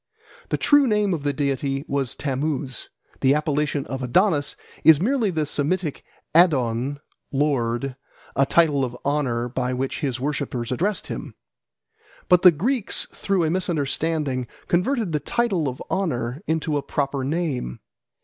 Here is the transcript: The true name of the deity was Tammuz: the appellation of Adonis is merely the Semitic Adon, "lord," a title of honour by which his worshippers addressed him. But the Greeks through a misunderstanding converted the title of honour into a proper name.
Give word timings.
The 0.49 0.57
true 0.57 0.87
name 0.87 1.13
of 1.13 1.21
the 1.21 1.31
deity 1.31 1.85
was 1.87 2.15
Tammuz: 2.15 2.89
the 3.19 3.35
appellation 3.35 3.85
of 3.85 4.01
Adonis 4.01 4.55
is 4.83 4.99
merely 4.99 5.29
the 5.29 5.45
Semitic 5.45 6.03
Adon, 6.33 6.99
"lord," 7.31 7.95
a 8.35 8.47
title 8.47 8.83
of 8.83 8.97
honour 9.05 9.47
by 9.47 9.75
which 9.75 9.99
his 9.99 10.19
worshippers 10.19 10.71
addressed 10.71 11.05
him. 11.05 11.35
But 12.29 12.41
the 12.41 12.49
Greeks 12.49 13.05
through 13.13 13.43
a 13.43 13.51
misunderstanding 13.51 14.47
converted 14.67 15.11
the 15.11 15.19
title 15.19 15.67
of 15.69 15.79
honour 15.91 16.41
into 16.47 16.77
a 16.77 16.81
proper 16.81 17.23
name. 17.23 17.79